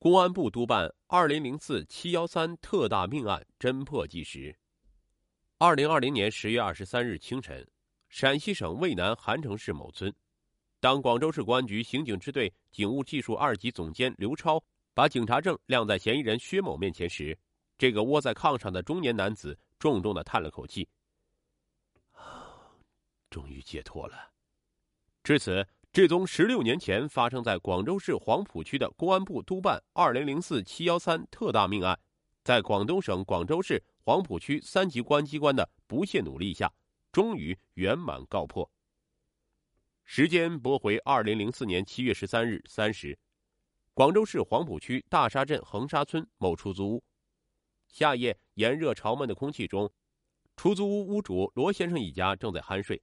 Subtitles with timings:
[0.00, 4.56] 公安部督办二零零四七幺三特大命案侦破纪实。
[5.58, 7.68] 二零二零年十月二十三日清晨，
[8.08, 10.14] 陕西省渭南韩城市某村，
[10.78, 14.62] 当广州市公安局刑警支队警务技术二级总监刘超
[14.94, 17.36] 把警察证亮在嫌疑人薛某面前时，
[17.76, 20.88] 这个窝在炕上的中年男子重重的叹了口气
[23.30, 24.30] ：“终于解脱了。”
[25.24, 25.66] 至此。
[25.98, 31.98] 这宗十六年前发生在广州市黄埔区的公安部督办二零零四七幺三特大命案，
[32.44, 36.72] 在广东省广州市黄埔区三级公安机关的不懈努力下，
[37.10, 38.70] 终于圆满告破。
[40.04, 43.18] 时间拨回二零零四年七月十三日三时，
[43.92, 47.04] 广州市黄埔区大沙镇横沙村某出租屋，
[47.88, 49.90] 夏夜炎热潮闷的空气中，
[50.54, 53.02] 出租屋屋主罗先生一家正在酣睡。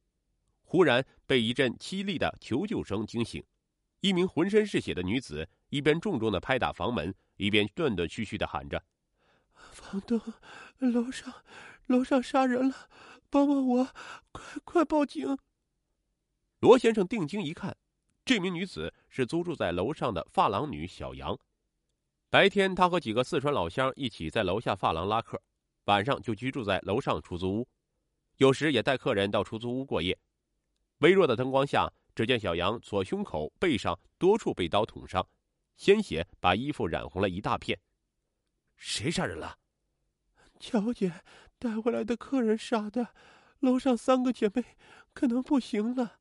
[0.76, 3.42] 忽然被一阵凄厉的求救声惊醒，
[4.02, 8.84] 一名浑身是血的女子一边重重的拍打房门，一边断断续续的喊着
[9.56, 10.20] ：“房东，
[10.80, 11.34] 楼上，
[11.88, 12.90] 楼上杀人了，
[13.30, 13.88] 帮帮我，
[14.34, 15.38] 快快报警！”
[16.60, 17.78] 罗先生定睛一看，
[18.26, 21.40] 这名女子是租住在楼上的发廊女小杨。
[22.30, 25.42] 白天，她和几个四川老乡一起在楼下发廊拉客，
[25.86, 27.68] 晚上就居住在楼上出租屋，
[28.40, 30.20] 有时也带客人到出租屋过夜。
[31.00, 35.28] 微弱的灯光下，只见小杨左胸口、背上多处被刀捅伤，
[35.76, 37.80] 鲜血把衣服染红了一大片。
[38.78, 39.58] 谁杀人了？
[40.60, 41.22] 乔姐
[41.60, 43.14] 带回来的客人杀的。
[43.60, 44.64] 楼上三个姐妹
[45.14, 46.20] 可能不行了。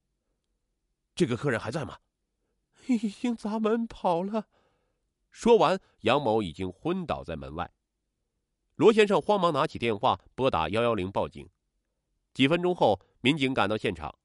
[1.15, 1.99] 这个客人还在吗？
[2.87, 4.49] 已经砸门跑了。
[5.31, 7.73] 说完，杨某已经昏倒在门外。
[8.77, 11.49] 罗先生慌忙拿起电话拨打幺幺零报警。
[12.33, 14.17] 几分钟后，民警赶到现场。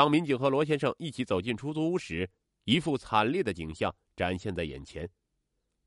[0.00, 2.26] 当民警和罗先生一起走进出租屋时，
[2.64, 5.06] 一副惨烈的景象展现在眼前。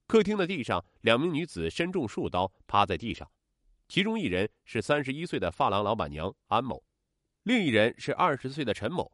[0.05, 3.27] 客厅的地上，两名女子身中数刀，趴在地上，
[3.87, 6.83] 其中一人是三十一岁的发廊老板娘安某，
[7.41, 9.11] 另一人是二十岁的陈某。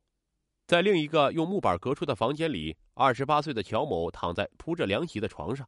[0.68, 5.66] 在另一个用木板隔出的房间里，二十八岁的乔某躺在铺着凉席的床上。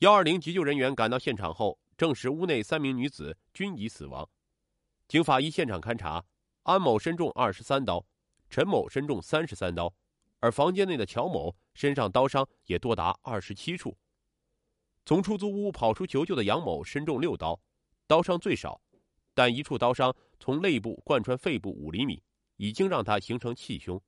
[0.00, 4.28] 幺二零急救人员赶到现场后，证实屋内三名女子均已死亡。
[5.06, 6.24] 经法医现场勘查，
[6.64, 8.04] 安某身中二十三刀。
[8.54, 9.92] 陈某身中三十三刀，
[10.38, 13.98] 而房间内的乔某身上刀伤也多达二十七处。
[15.04, 17.60] 从出租屋跑出求救的杨某身中六刀，
[18.06, 18.80] 刀伤最少，
[19.34, 22.22] 但一处刀伤从肋部贯穿肺部五厘米，
[22.56, 24.00] 已经让他形成气胸，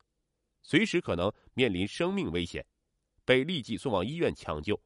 [0.62, 2.64] 随时可能面临生命危险，
[3.24, 4.80] 被立即送往医院抢救。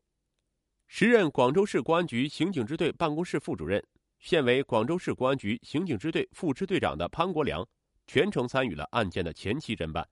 [0.87, 3.87] 时任广州市公安局刑警支队办公室副主任，
[4.21, 7.69] 现为广州市公安局刑警支队副支队长的潘国良。
[8.13, 10.05] 全程参与了案件的前期侦办。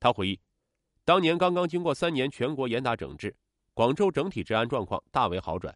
[0.00, 0.40] 他回忆，
[1.04, 3.32] 当年刚刚经过三年全国严打整治，
[3.74, 5.72] 广州整体治安状况大为好转。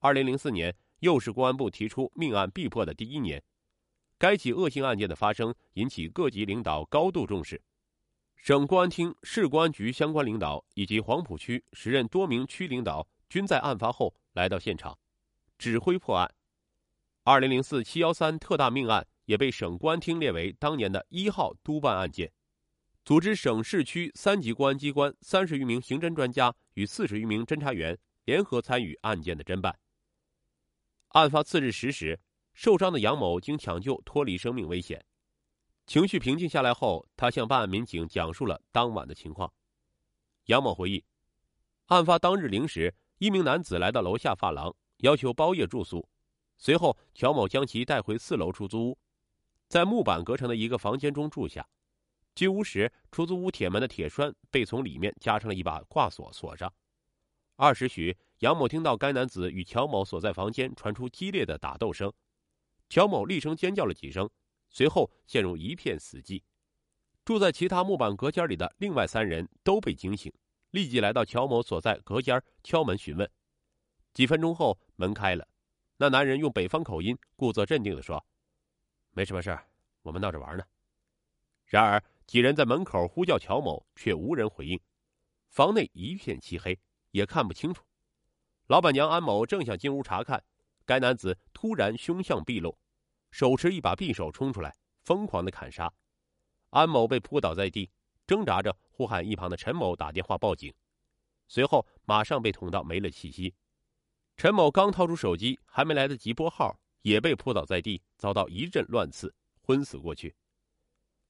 [0.00, 3.40] 二零零四年又是公安部提出命案必破的第一年，
[4.18, 7.62] 该起恶性案件的发生引起各级领导高度重视，
[8.34, 14.98] 省公安厅、市公安局相关领导以及黄埔区时任多名区领导均在案发后来到现场，
[15.58, 16.28] 指挥破案。
[17.22, 19.06] 二零零四七幺三特大命案。
[19.26, 22.32] 也被省公安厅列为当年的一号督办案件，
[23.04, 29.78] 组织省市区三级公安机关三十余名刑侦专家与四十余名侦查员联合参与案件的侦办。
[31.08, 32.18] 案发次日十时，
[32.54, 35.04] 受伤的杨某经抢救脱离生命危险，
[35.86, 39.52] 情绪平静下来后，他向办案民警讲述了当晚的情况。
[40.46, 41.04] 杨某回忆，
[41.86, 46.08] 案发当日零时，一名男子来到楼下发廊，要求包夜住宿，
[46.56, 48.98] 随后乔某将其带回四楼出租屋。
[49.68, 51.66] 在木板隔成的一个房间中住下，
[52.34, 56.72] 进屋时，出租屋铁门的铁栓被从里面加上了一把挂锁锁上。
[57.56, 62.12] 二时许，杨某听到该男子与乔某所在房间传出激烈的打斗声，
[62.88, 64.30] 乔某厉声尖叫了几声，
[64.70, 66.42] 随后陷入一片死寂。
[67.24, 70.32] 住在其他木板隔间里的另外三人都被惊醒，
[70.70, 73.28] 立即来到乔某所在隔间敲门询问。
[74.14, 75.48] 几分钟后，门开了，
[75.96, 78.24] 那男人用北方口音，故作镇定地说。
[79.16, 79.66] 没什么事儿，
[80.02, 80.64] 我们闹着玩呢。
[81.64, 84.78] 然而几人在门口呼叫乔某，却无人回应。
[85.48, 86.78] 房内一片漆黑，
[87.12, 87.82] 也看不清楚。
[88.66, 90.44] 老板娘安某正想进屋查看，
[90.84, 92.76] 该男子突然凶相毕露，
[93.30, 95.90] 手持一把匕首冲出来，疯狂的砍杀。
[96.68, 97.90] 安某被扑倒在地，
[98.26, 100.74] 挣扎着呼喊一旁的陈某打电话报警，
[101.48, 103.54] 随后马上被捅到没了气息。
[104.36, 106.78] 陈某刚掏出手机，还没来得及拨号。
[107.06, 110.34] 也被扑倒在地，遭到一阵乱刺，昏死过去。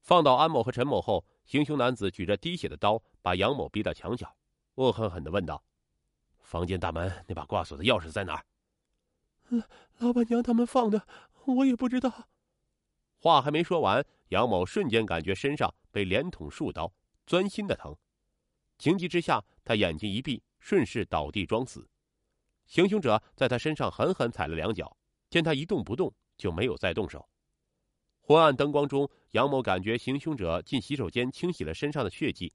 [0.01, 4.35] 放倒安某和陈某后，行凶男子举着滴血的刀，把杨某逼到墙角，
[4.77, 5.63] 恶狠狠地问道
[6.41, 8.47] ：“房间大门那把挂锁的钥匙在哪儿？
[9.49, 9.63] 老
[9.99, 11.07] 老板娘他们放的，
[11.45, 12.31] 我也不知道。
[13.19, 16.91] 话还没说完，杨某瞬间感觉身上被连捅数刀，
[17.27, 17.95] 钻心的疼。
[18.79, 21.87] 情急之下，他眼睛一闭，顺势倒地装死。
[22.65, 24.97] 行凶者在他身上狠狠踩了两脚，
[25.37, 27.29] 见他一动不动，就没有再动手。
[28.23, 32.51] 昏暗灯光中，杨某感觉行凶者进洗手间清洗了身上的血迹，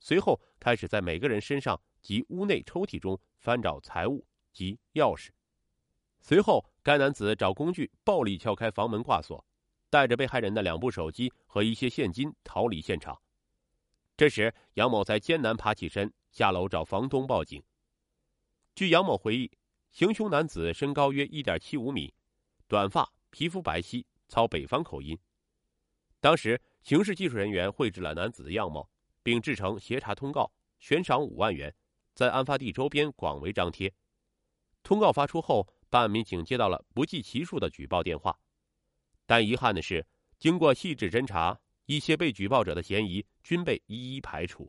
[0.00, 5.28] 随后开始在每个人身上及屋内抽屉中翻找财物及钥匙。
[6.18, 9.46] 随后，该男子找工具暴力撬开房门挂锁，
[9.88, 13.16] 带着被害人的两部手机和一些现金逃离现场。
[14.16, 17.62] 这时，杨某才艰难爬起身，下楼找房东报警。
[18.74, 19.52] 据杨某回忆，
[19.92, 22.12] 行凶男子身高约一点七五米，
[22.74, 24.04] 短发，皮肤白皙。
[24.26, 25.16] 操北方口音。
[26.18, 28.90] 当时，刑事技术人员绘制了男子的样貌，
[29.22, 30.50] 并制成协查通告，
[30.80, 31.72] 悬赏五万元，
[32.14, 33.94] 在案发地周边广为张贴。
[34.82, 38.36] 通告发出后，办案民警接到了不计其数的举报电话，
[39.24, 40.04] 但遗憾的是，
[40.40, 41.56] 经过细致侦查，
[41.86, 44.68] 一些被举报者的嫌疑均被一一排除。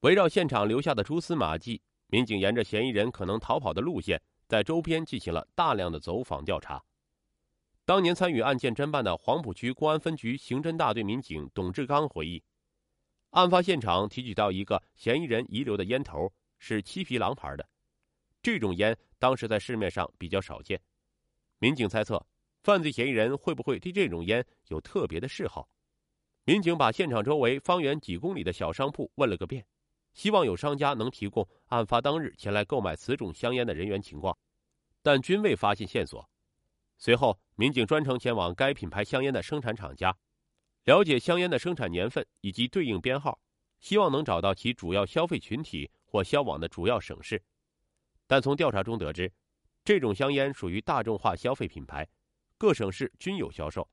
[0.00, 4.18] 围绕现场留下的蛛丝马迹，民警沿着嫌疑人可能逃跑的路线，
[4.48, 6.82] 在周边进行了大量的走访调查。
[7.84, 12.40] 当年参与案件侦办的黄浦区公安分局刑侦大队民警董志刚回忆，
[13.30, 17.68] 案发现场提取到一个嫌疑人遗留的烟头，是七匹狼牌的。
[18.40, 20.80] 这种烟当时在市面上比较少见。
[21.58, 22.24] 民警猜测，
[22.62, 25.68] 犯罪嫌疑人会不会对这种烟有特别的嗜好？
[26.44, 29.66] 民警把现场周围方圆几公里的小商铺问了个遍，
[30.12, 34.38] 希望有商家能提供案发当日前来购买此种香烟的人员情况，
[35.02, 36.28] 但均未发现线索。
[37.04, 40.16] 随后，民警专程前往该品牌香烟的生产厂家，
[40.84, 43.40] 了解香烟的生产年份以及对应编号，
[43.80, 47.42] 希望能找到其主要消费群体或销往的主要省市。
[48.28, 49.32] 但从调查中得知，
[49.84, 52.08] 这种香烟属于大众化消费品牌，
[52.56, 53.88] 各省市均有销售，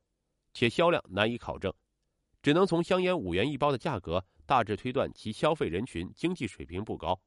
[0.54, 1.74] 且销量难以考证，
[2.44, 7.20] 只能从香烟五元一包的价格大致推断其消费人群经济水平不高。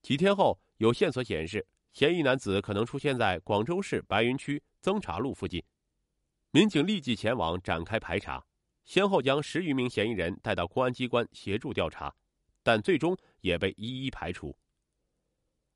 [0.00, 1.66] 几天后，有线索显示。
[1.92, 5.62] 嫌疑男子可能出现在广州市白云区增槎路附近，
[6.52, 8.46] 民警立即前往展开排查，
[8.84, 12.14] 先后将十余名嫌疑人带到公安机关协助调查，
[12.62, 14.56] 但最终也被一一排除。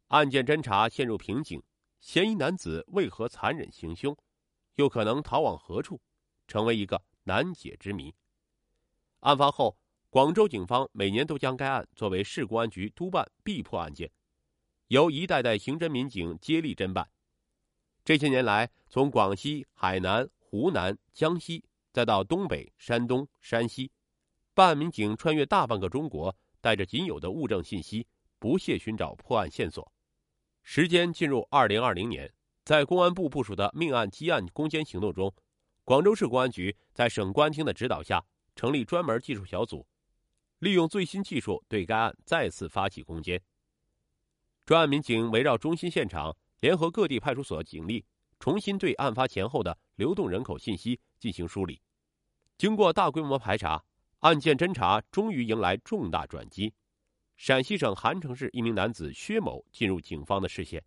[0.08, 1.60] 案件侦查陷入瓶颈，
[1.98, 4.16] 嫌疑男子为何残忍行凶，
[4.76, 6.00] 又可能逃往何处，
[6.46, 8.14] 成为一个难解之谜。
[9.20, 9.76] 案发后，
[10.10, 14.08] 广州警方每年都将该案作为市公安局督办必破案件。
[14.88, 17.08] 由一代代刑侦民警接力侦办，
[18.04, 23.90] 这些年来，从广西、海南、湖南、江西，再到东北、山东、山西，
[24.52, 28.06] 办案民警穿越大半个中国，带着仅有的物证信息，
[28.38, 29.90] 不懈寻找破案线索。
[30.62, 32.30] 时间进入二零二零年，
[32.62, 35.34] 在公安部部署的命案积案攻坚行动中，
[35.82, 38.22] 广州市公安局在省公安厅的指导下，
[38.54, 39.86] 成立专门技术小组，
[40.58, 43.40] 利用最新技术对该案再次发起攻坚。
[44.66, 48.02] 专案民警围绕中心现场，联合各地派出所警力，
[48.40, 51.82] 重新对案发前后的流动人口信息进行梳理。
[52.56, 53.84] 经过大规模排查，
[54.20, 56.72] 案件侦查终于迎来重大转机。
[57.36, 60.82] 陕西省韩城市一名男子薛某进入警方的视线。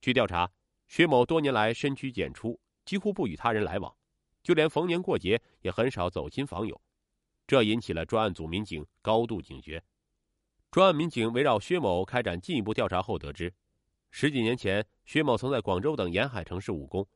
[0.00, 0.50] 据调查，
[0.88, 3.94] 薛某多年来深居简出，几乎不与他人来往，
[4.42, 6.80] 就连逢年过节也很少走亲访友，
[7.46, 9.84] 这引起了专案组民警高度警觉。
[10.76, 13.50] 专案民警围绕薛某开展进一步调查后得知，
[14.10, 17.08] 十几年前，薛某曾在广州等沿海城市务工，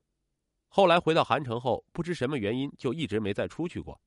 [0.69, 4.00] 后来回到韩城后，不知什么原因就一直没再出去过，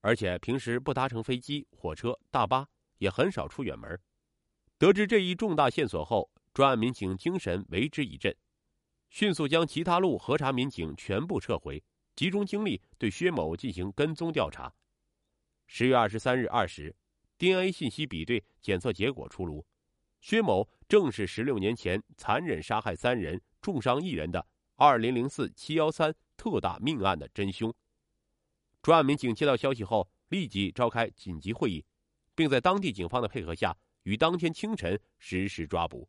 [0.00, 4.00] 而且平时不搭乘飞机、火车、大巴，也很少出远门。
[4.78, 8.32] 得知这一重大线索后，专案民警精神为之一振，
[9.08, 11.82] 迅速将其他路核查民警全部撤回，
[12.14, 14.72] 集中精力对薛某进行跟踪调查。
[15.66, 16.94] 十月二十三日二时。
[17.40, 19.64] DNA 信息比对检测结果出炉，
[20.20, 27.74] 薛某正是十六年前残忍杀害三人、重伤一人的二零零四七幺三特大命案的真凶。
[28.82, 31.82] 专案民警接到消息后，立即召开紧急会议，
[32.34, 36.06] 并在当地警方的配合下，于当天清晨实施抓捕。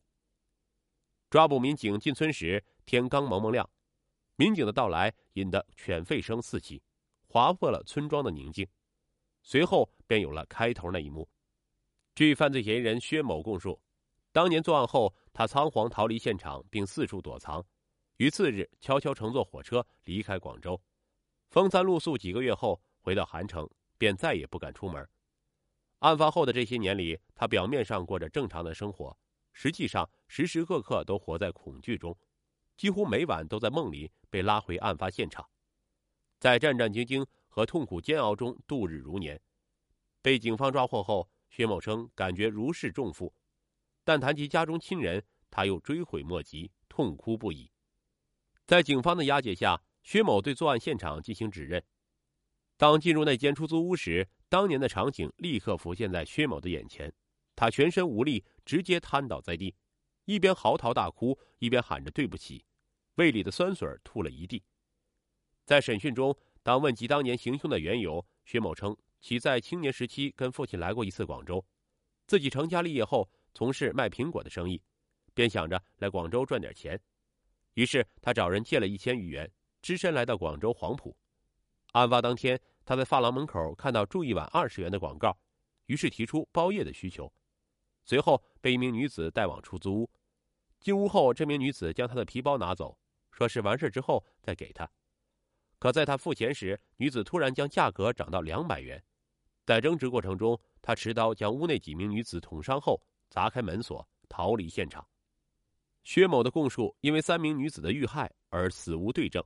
[1.29, 3.69] 抓捕民警进村时，天刚蒙蒙亮，
[4.35, 6.83] 民警的到来引得犬吠声四起，
[7.29, 8.67] 划破了村庄的宁静。
[9.43, 11.27] 随后便有了开头那一幕。
[12.15, 13.81] 据犯罪嫌疑人薛某供述，
[14.31, 17.65] 当年作案后，他仓皇逃离现场，并四处躲藏，
[18.17, 20.79] 于次日悄悄乘坐火车离开广州，
[21.50, 23.67] 风餐露宿几个月后回到韩城，
[23.98, 25.07] 便再也不敢出门。
[26.00, 29.17] 案发后的这些年里，他表面上过着正常的生活，
[29.53, 32.15] 实际上时时刻刻都活在恐惧中，
[32.75, 35.48] 几乎每晚都在梦里被拉回案发现场，
[36.39, 39.39] 在战战兢兢和痛苦煎熬中度日如年。
[40.24, 43.31] 被警方抓获后，薛某称感觉如释重负，
[44.03, 47.70] 但谈及家中亲人，他又追悔莫及，痛哭不已。
[48.65, 51.84] 在警方的押解下，薛某对作案现场进行指认。
[52.77, 57.13] 当进入那间出租屋时，当年的场景立刻浮现在薛某的眼前，
[57.55, 59.75] 他全身无力，直接瘫倒在地，
[60.25, 62.63] 一边嚎啕大哭，一边喊着对不起，
[63.15, 64.63] 胃里的酸水吐了一地。
[65.65, 71.63] 在审讯中，当问及当年行凶的缘由，薛某称其在青年时期跟父亲来过一次广州，
[72.27, 74.81] 自己成家立业后从事卖苹果的生意，
[75.33, 76.99] 便想着来广州赚点钱，
[77.73, 79.51] 于是他找人借了一千余元，
[79.81, 81.15] 只身来到广州黄埔。
[81.93, 82.59] 案发当天。
[82.83, 85.37] 他在发廊门口看到住一晚二十元的广告，
[85.85, 87.31] 于是提出包夜的需求。
[88.03, 90.09] 随后被一名女子带往出租屋。
[90.79, 92.97] 进屋后，这名女子将他的皮包拿走，
[93.31, 94.89] 说是完事之后再给他。
[95.81, 99.03] 可在他付钱时，女子突然将价格涨到两百元。
[99.65, 105.03] 在争执过程中，他持刀将屋内几名女子捅伤后，砸开门锁逃离现场。
[106.03, 109.43] 薛某的供述因为三名女子的遇害而死无对证，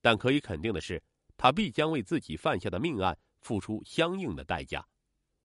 [0.00, 1.02] 但可以肯定的是。
[1.36, 4.82] 他必将为自己犯下的命案付出相应的代价。